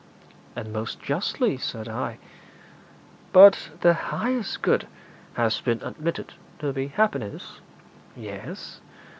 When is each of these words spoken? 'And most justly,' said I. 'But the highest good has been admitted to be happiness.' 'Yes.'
'And 0.55 0.73
most 0.73 0.99
justly,' 0.99 1.57
said 1.59 1.87
I. 1.87 2.17
'But 3.31 3.69
the 3.81 3.93
highest 3.93 4.63
good 4.63 4.87
has 5.35 5.61
been 5.61 5.83
admitted 5.83 6.33
to 6.57 6.73
be 6.73 6.87
happiness.' 6.87 7.59
'Yes.' 8.17 8.79